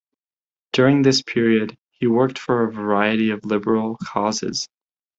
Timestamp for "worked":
2.07-2.39